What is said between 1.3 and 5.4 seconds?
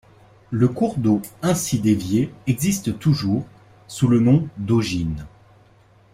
ainsi dévié existe toujours, sous le nom d'Augine.